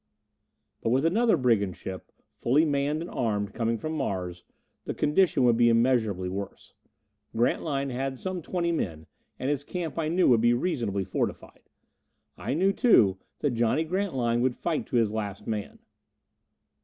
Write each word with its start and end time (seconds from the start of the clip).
But 0.81 0.89
with 0.89 1.05
another 1.05 1.37
brigand 1.37 1.77
ship, 1.77 2.11
fully 2.33 2.65
manned 2.65 3.03
and 3.03 3.09
armed, 3.11 3.53
coming 3.53 3.77
from 3.77 3.93
Mars, 3.93 4.43
the 4.85 4.95
condition 4.95 5.43
would 5.43 5.57
be 5.57 5.69
immeasurably 5.69 6.27
worse. 6.27 6.73
Grantline 7.35 7.91
had 7.91 8.17
some 8.17 8.41
twenty 8.41 8.71
men, 8.71 9.05
and 9.37 9.51
his 9.51 9.63
camp, 9.63 9.99
I 9.99 10.07
knew, 10.07 10.27
would 10.29 10.41
be 10.41 10.55
reasonably 10.55 11.03
fortified. 11.03 11.69
I 12.35 12.55
knew, 12.55 12.73
too, 12.73 13.19
that 13.41 13.51
Johnny 13.51 13.83
Grantline 13.83 14.41
would 14.41 14.55
fight 14.55 14.87
to 14.87 14.95
his 14.95 15.13
last 15.13 15.45
man. 15.45 15.77